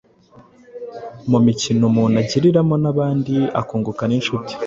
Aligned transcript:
Mu 1.29 1.37
mikino 1.45 1.83
umuntu 1.91 2.15
agiriramo 2.23 2.75
n’abandi 2.83 3.33
akunguka 3.61 4.03
n’inshuti. 4.07 4.53